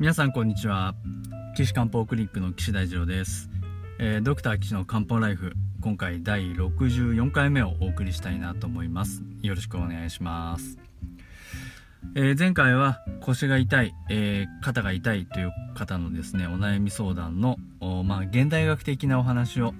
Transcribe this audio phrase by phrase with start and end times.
[0.00, 0.94] 皆さんこんにちは。
[1.54, 3.50] 岸漢方クリニックの岸大二郎です、
[3.98, 9.22] えードクター岸の漢方ライフ今回第64回目をお送りしたいなと思います。
[9.42, 10.78] よろしくお願いします、
[12.14, 19.74] えー前回は腰が痛い、えー肩が痛いという方のですねお悩み相談のおまあ現代学的なお話を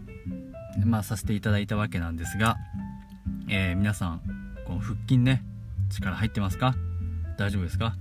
[0.85, 2.59] まあさせていただいたわけなんですが、
[3.49, 4.21] えー皆さん
[4.67, 5.43] この腹筋ね
[5.89, 6.75] 力入ってますか？
[7.39, 7.95] 大丈夫ですか？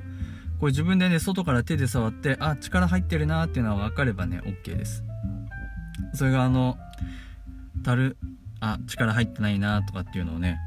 [0.60, 5.04] これ自分でね外から手で触ってあ力入ってるなっていうのは分かればね OK です。
[6.14, 6.78] それがあの
[7.84, 8.18] たる
[8.60, 10.60] あ力入ってないなとかっていうのをね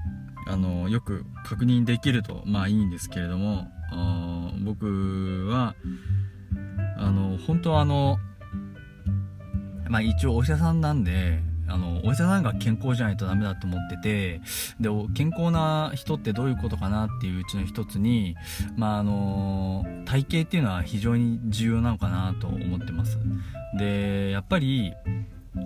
[0.47, 3.69] あのよく確認できるとまあいいんですけれども
[4.65, 5.75] 僕は
[6.97, 8.19] あの本当はあの
[9.89, 11.43] まあ一応お医者さんなんで
[11.73, 14.41] あのお医者さんが健康じゃないとダメだと思ってて
[14.81, 18.37] で健康な人ってどういうことかなっていううちの一つに
[18.77, 23.19] まああの体型っていうのは非常に重要なのかなと思ってます。
[23.79, 24.93] でやっぱり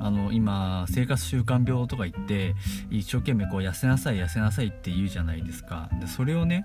[0.01, 2.55] あの今生活習慣病とか言って
[2.91, 5.89] 一生懸命こう痩せなさい痩せなさいって言うじゃないですか。
[6.01, 6.65] でそれをね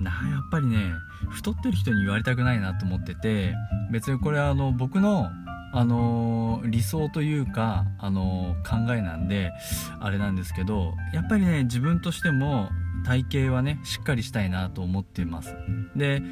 [0.00, 0.92] なやっぱりね
[1.30, 3.54] 太ってる人に言われたくないなと思ってて
[3.90, 5.30] 別にこれはあの僕の
[5.76, 9.50] あの理想というかあの考えなんで
[9.98, 12.70] あれなんですけどやっぱりね自分としても
[13.04, 15.56] 体型はねしっかりしたいなと思っています。
[15.96, 16.22] で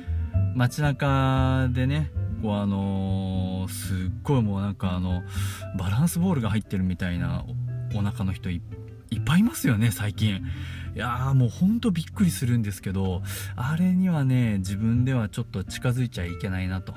[0.55, 5.23] 街中でねこうあのすっごいもうなんかあの
[5.77, 7.45] バランスボールが入ってるみたいな
[7.95, 8.63] おお腹の人い
[9.11, 10.41] いっぱいいますよね最近。
[10.95, 13.23] いやーもうほんとびっくりするんですけど
[13.57, 16.95] あれにはね自分ではちょっと近づいちゃいけないなと。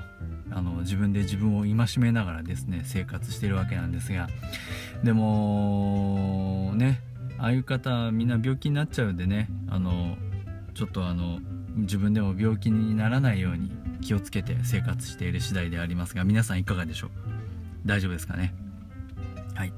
[0.56, 4.26] あの自分で自分を戒めながらですね生活してるわけなんですが
[5.04, 7.02] でもね
[7.36, 10.16] ああいう方みんな病気になっちゃうんでねあの
[10.72, 11.40] ちょっとあの
[11.74, 17.10] 自分でも病気にならないように気をつけて生活している次第でありますが皆さんいかがでしょう？
[17.84, 18.54] 大丈夫ですかね？
[19.54, 19.72] はい。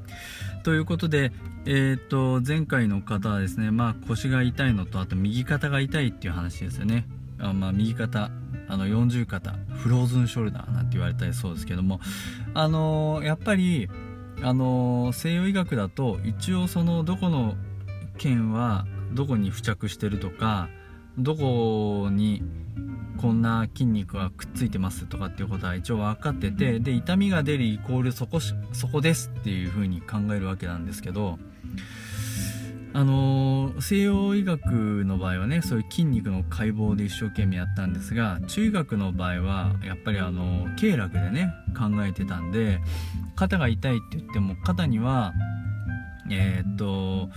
[0.63, 1.33] ということで
[1.67, 7.05] えー、と前回の方はですねまあ腰が痛いのとあと右肩が痛いっていう話ですよね。
[7.41, 8.31] あまあ右肩
[8.69, 12.01] あの40肩フローズンショルダーなんて言われたりそうですけども
[12.55, 13.89] あのーやっぱり
[14.43, 17.55] あのー西洋医学だと一応そのどこの
[18.19, 20.69] 腱はどこに付着してるとか
[21.19, 22.43] どこに
[23.17, 31.39] こんな筋肉がくっついてますとかっていうことは一応分かっててで痛みが出るイコールそこそこですっていう風に考えるわけなんですけど
[32.99, 42.81] あのー西洋医学の場合はねそういう筋肉の解剖で一生懸命やったんですが中医学の場合はやっぱりあの経絡でね考えてたんで
[43.37, 45.33] 肩が痛いって言っても肩には
[46.29, 47.29] えーっと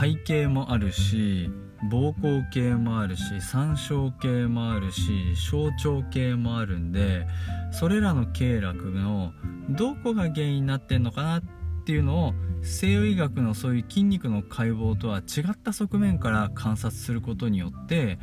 [0.00, 1.50] 背景もあるし
[1.90, 7.26] 膀胱系もあるし三焦系もあるし小腸系もあるんで
[7.72, 9.32] それらの経絡の
[9.70, 18.18] どこが原因になってんのかなってっていうのを西洋医学のそういう筋肉の解剖とは違った側面から観察することによって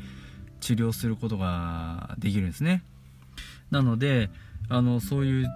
[0.59, 2.83] 治療することができるんですね。
[3.71, 4.29] なので
[4.69, 5.47] あのそういう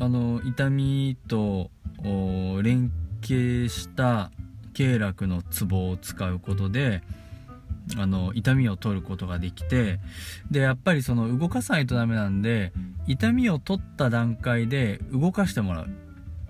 [0.00, 1.70] あの痛みと
[2.62, 2.90] 連
[3.22, 4.30] 携した
[4.74, 7.02] 経絡のツボを使うことで
[7.96, 10.00] あの痛みを取ることができて
[10.50, 12.72] でやっぱりその動かさないとダメなんで
[13.06, 15.88] 痛みを取った段階で動かしてもらう。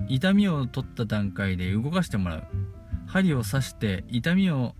[0.08, 2.44] 痛みを取った段階で動かしてもらう
[3.06, 4.74] 針を刺して痛みを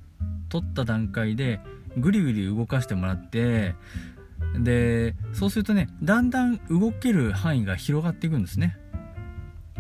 [0.49, 1.61] 取った段階で
[1.97, 3.75] ぐりぐり動かしてもらって
[4.59, 8.77] でそうするとねだんだん動ける範囲が広がっていくんですね。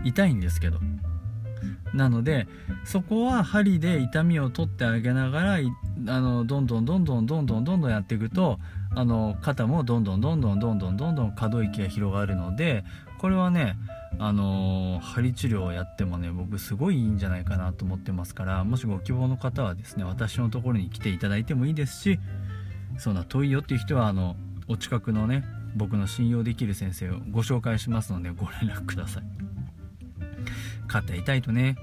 [0.04, 0.78] 痛いんですけど。
[1.94, 2.48] なので
[2.84, 5.58] そこは針で痛みを取ってあげながら
[6.08, 8.58] あのどんどんどんどんどんどんどんどんやっていくと
[8.96, 12.84] あの肩もどんどんどんどんどんどんどんどん可動域が広がるので
[13.18, 13.76] これはね
[14.18, 22.20] あの針治療をやってもね僕すごいいいんじゃないかなと思ってますからもしご希望の方はですね私のところに来ていただいてもいいですし
[22.98, 24.36] そんな遠いよっていう人はあの
[24.68, 25.44] お近くのね
[25.76, 29.24] 僕の信用できる先生をご紹介しますのでご連絡ください。
[30.86, 31.76] 肩痛いとね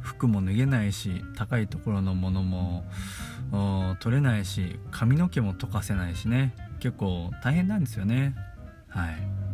[0.00, 2.84] 服も脱げないし高いところのものも
[3.98, 8.36] 取れないし髪の毛も溶かせないしね結構大変なんですよね。
[8.88, 9.45] はい。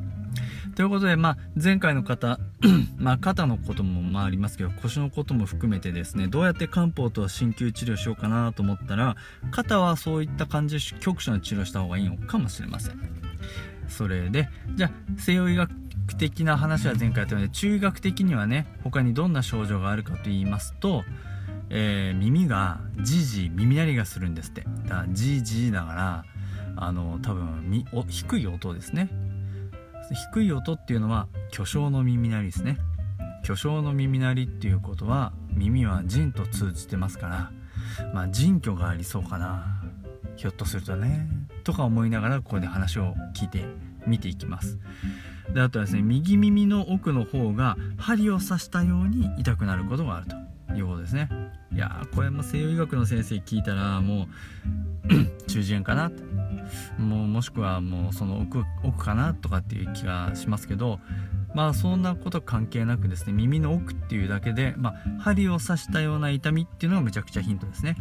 [0.74, 2.38] ということで、まあ、前回の方、
[2.96, 9.16] まあ、肩のこともまあありますけど腰のことも含めてですねどうやって漢方と鍼灸治療しようかなと思ったら
[9.50, 13.00] 肩はそういった感じで局所の治療した方がいいのかもしれません。
[13.88, 15.70] それでじゃあ西洋医学
[16.16, 21.04] 的な話は前回やったので中医学的にはね他にどんな症状があるかと言いますと、
[21.68, 24.62] えー、耳がじいじ耳鳴りがするんですって。
[24.84, 26.24] だからじいじだから
[26.76, 29.10] あの多分みお低い音ですね。
[30.12, 32.78] 低い音っていうのは巨匠の耳鳴りですね。
[33.44, 37.50] 巨匠の耳鳴りっていうことは耳は人と通じてますから
[38.14, 39.82] まあ人居がありそうかな。
[40.36, 41.28] ひょっとするとね。
[41.64, 43.64] とか思いながらここで話を聞いて
[44.06, 44.78] 見ていきます。
[45.54, 50.36] であとはですね右耳の奥の方が針を刺したように痛くなることがあると。
[50.76, 51.28] いうことですね。
[51.72, 54.26] いやこれも西洋医学の先生聞いたらも
[55.04, 55.08] う
[55.48, 56.22] 中耳炎かなって。
[56.98, 61.00] もうもしくはもうその奥奥かなとかっていう気がしますけど
[61.54, 67.96] まあそんなこと関係なくですね耳の奥っていうだけで、まあ、針を刺したような痛みっていうのがめちゃくちゃヒントですね。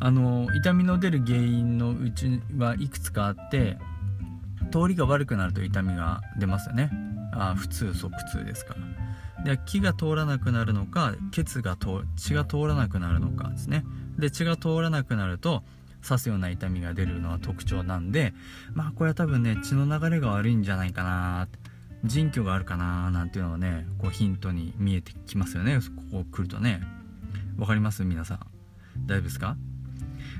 [0.00, 3.78] あの痛みの出る原因のうちはいくつかあって
[4.70, 6.90] 通りが悪くなると痛みが出ますよね。
[7.32, 8.94] あ普通即痛ですから。
[9.44, 11.76] で気が通らなくなるのか血が
[12.16, 13.84] 血が通らなくなるのかですね。
[14.18, 15.62] で血が通らなくなると
[16.06, 18.34] 刺すような痛みが出るのは特徴なんで
[18.74, 21.48] まあこれは多分ね血の流れが悪いんじゃないかな
[22.04, 25.78] 腎虚があるかななんていうのはねこうヒントに見えてきますよね。
[26.12, 26.82] ここ来るとね。
[27.56, 28.04] わかります？
[28.04, 28.38] 皆さん。
[29.06, 29.56] 大丈夫ですか？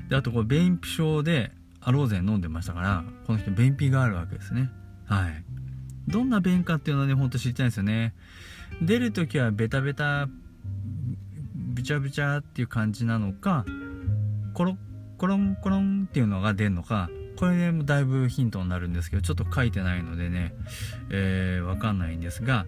[0.07, 1.51] であとこう便秘症で
[1.81, 4.69] アローゼン飲んでましたからこの人便秘があるわけですね。
[5.05, 5.43] はい。
[6.07, 8.13] どんな便かっていうのはねほんと知りたいんですよね。
[8.81, 10.27] 出る時はベタベタ
[11.55, 13.65] ブチャブチャっていう感じなのか
[14.53, 14.75] コロッ
[15.17, 20.53] コロンコロンっていうのが出るのかこれでもだいぶヒントになるんですけどちょっと書いてないのでね、
[21.09, 22.65] えー、わかんないんですが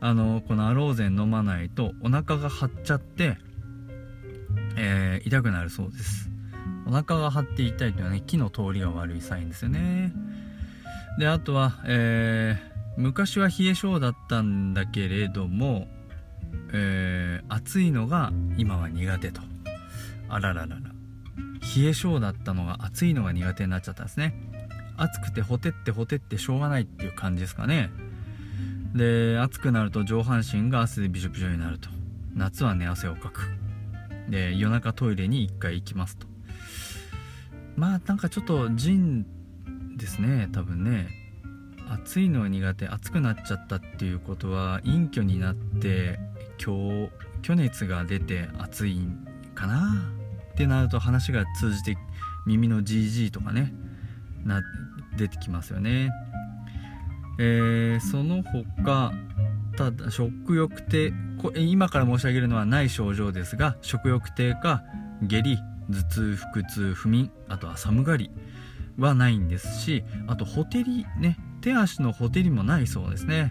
[0.00, 3.38] あのこのアローゼン飲まないとお腹が張っちゃって、
[4.76, 6.28] えー、痛くなるそうです。
[6.86, 10.12] お腹が張って痛いというのはね木の通りが悪いサインですよね。
[11.18, 15.86] であとは、えー、昔は冷え性だったんだけれども、
[16.72, 19.40] えー、暑いのが今は苦手と。
[20.28, 20.91] あらららら。
[21.76, 24.34] 冷え性だったのが暑いのが苦手になっちゃったんですね。
[24.96, 27.90] 暑くてほてってほてってしょうがないっていう感じですかね。
[28.94, 31.88] で暑くなると上半身が汗でびしょびしょになると。
[32.34, 33.50] 夏は寝汗をかく。
[34.28, 36.26] で夜中トイレに1回行きますと。
[37.76, 39.26] まあなんかちょっと腎
[39.96, 41.08] ですね多分ね。
[41.88, 46.18] 暑いのは苦手暑くなっちゃったっていうことは陰虚になって
[46.58, 47.10] 虚
[47.42, 50.21] 虚熱が出て暑いんかな。
[50.62, 51.98] ってなると話が通じて
[52.46, 53.72] 耳の GG とかね
[54.44, 54.62] な
[55.16, 56.10] 出てきますよね。
[57.38, 59.12] えー、その他
[59.76, 61.12] ただ食欲低
[61.56, 64.84] 今から申し上げるのはない症状ですが食欲低下
[65.22, 65.58] 下痢
[65.90, 68.30] 頭痛腹痛不眠あとは寒がり
[68.98, 73.50] はないんですしあとほてりね手足のほてりもないそうですね。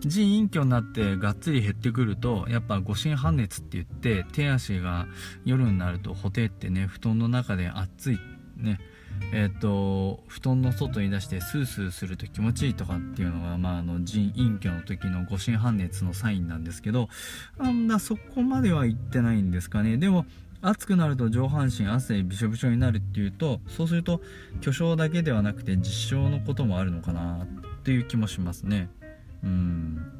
[0.00, 5.06] 腎隠居になってがっつり減ってくるとやっぱ五心半熱って言って手足が
[5.44, 8.18] 夜になるとほてってね布団の中で暑い
[8.56, 8.80] ね
[9.32, 17.08] えっ、ー、と布団の外に出してスースーすると気持ちいいとかっていうのが、まあ、あの腎隠居の時の五心半熱のサインなんですけど
[17.58, 20.26] あんなそこまでは言ってないんですかねでも
[20.62, 24.20] 暑くなると上半身汗びしょびしょになるっていうとそうすると
[24.60, 28.88] 巨匠だけではなくて実証のこともあるのかなっていう気もしますね。
[29.42, 30.12] うん。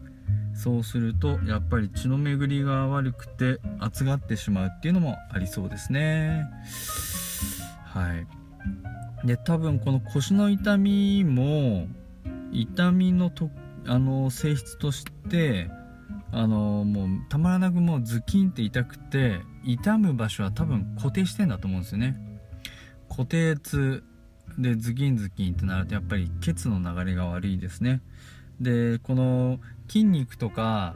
[0.54, 6.46] そうするとやっぱり血の巡りが悪くて熱がってしまうっていうのもありそうですね。
[7.84, 8.26] はい。
[9.26, 11.86] で多分この腰の痛みも
[12.52, 13.50] 痛みのと
[13.86, 15.70] あの性質として
[16.30, 22.16] あのもうたまらなくもうズキンって痛くて痛む場所は多分固定してんだと思うんですよね。
[23.08, 24.02] 固定痛
[24.58, 28.00] でズキンズキンってなるとやっぱり血の流れが悪いですね。
[28.60, 30.94] でこの筋肉とか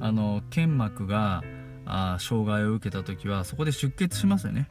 [0.00, 1.42] あの腱膜が
[1.84, 4.68] あ障害を受けた時はそこで出血しますよね。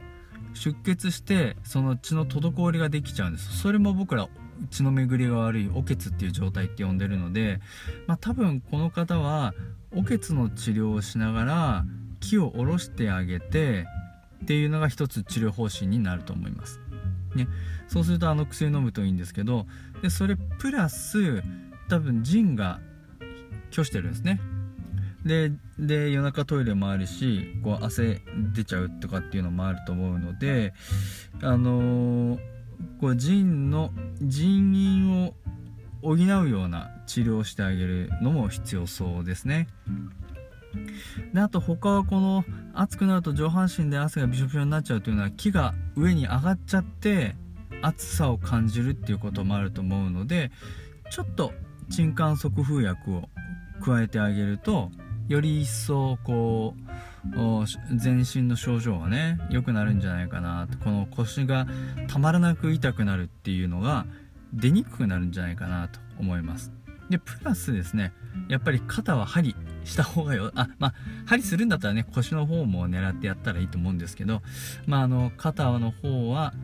[0.54, 3.58] 出血してその血の滞りができちゃうんです。
[3.58, 4.28] それも僕ら
[4.70, 7.60] 血の巡りが悪いお血っていう状態って呼んでるので、
[8.06, 9.54] まあ、多分この方は
[9.94, 11.84] お血の治療をしながら
[12.20, 13.86] 木を下ろしてあげて
[14.42, 16.80] っていうのが一つ治療方針になると思います。
[17.34, 17.46] ね、
[17.86, 19.66] そうするとあの薬飲むといいんですけど
[20.02, 21.42] でそれプラス
[21.90, 22.80] 多分腎が
[23.70, 24.40] 拒してるんですね
[25.24, 28.22] でで夜中トイレもあるしこう汗
[28.54, 30.72] 出ちゃうとかっていうのもあると思うので
[31.42, 32.38] あのー、
[33.00, 33.90] こう腎の
[34.22, 35.34] 腎陰を
[36.02, 39.68] 補うような治療をしてあげるのも必要そうですね。
[41.34, 47.34] であと他はこの暑くなると上半身で汗がびしょびしょになっちゃうというのは木が上に上がっちゃって
[47.82, 50.52] 暑さを感じるっていうこともあると思うので
[51.10, 51.52] ちょっと
[51.90, 53.28] 鎮汗速風薬を
[53.84, 54.90] 加えてあげると
[55.28, 60.78] より一層こう全身の症状がね良くなるんじゃないかなと。
[60.78, 61.66] この腰が
[62.08, 64.06] たまらなく痛くなるっていうのが
[64.52, 66.72] 出にくくなるんじゃないかなと思います。
[67.10, 68.12] でプラスですね
[68.48, 70.94] やっぱり肩は針した方がよあまあ
[71.26, 74.42] 針するんだったらね腰の方も狙ってやったらいいと思うんですけど
[74.86, 76.54] まああの肩の方は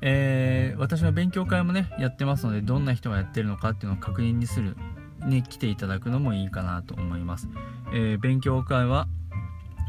[0.00, 4.76] えー、私の勉強会もね、やってますので、どんな人がやってるのかっていうのを確認にする、
[5.26, 7.48] に来ていただくのもいいかなと思います。
[7.92, 9.08] えー、勉強会は、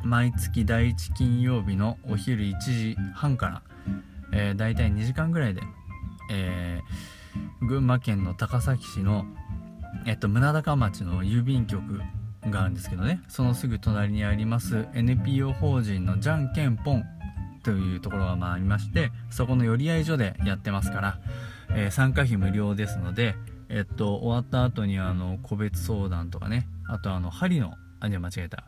[0.04, 3.62] 毎月第1金曜日のお昼1時半から、
[4.34, 5.62] えー、大体2時間ぐらいで、
[6.32, 9.26] えー、群馬県の高崎市の
[10.06, 12.02] えっと、宗高町の郵便局
[12.50, 13.22] があるんですけどね。
[13.28, 17.04] そのすぐ隣にあります NPO 法人のじゃんけんぽん
[17.64, 21.20] というところがまあありましてそこの寄り合い所でやってますから、
[21.76, 23.36] えー、参加費無料ですので、
[23.68, 28.64] えっと、終わった後にあの個別相談とかねあとあの針のあじゃ間違えた。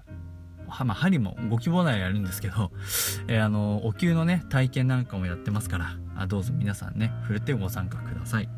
[0.72, 2.72] は、まあ、針もご希望ならやるんですけど、
[3.28, 8.50] えー、あのお灸のね体験なんかもやってますからあどうぞ皆さんねふるってご参加ください。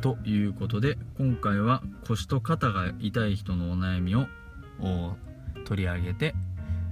[0.00, 4.26] ということで今回は腰と肩が痛い人のお悩みを
[5.64, 6.34] 取り上げて、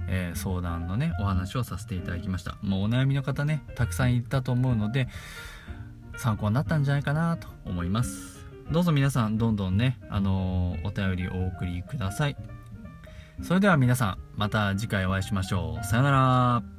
[0.07, 2.57] えー、相談のねお話をさせていただきました。
[2.61, 5.07] もうお悩みの方ねたくさんいたと思うので
[6.17, 8.45] 参考になったんじゃないかなと思います。
[8.71, 12.35] どうぞ皆さんどんどんねあのー、お便りお送りください。
[13.41, 15.85] それでは皆さんまた次回お会いしましょう。
[15.85, 16.74] さようなら。